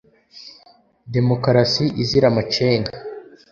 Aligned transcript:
demokarasi 1.13 1.85
izira 2.01 2.25
amacenga 2.31 2.91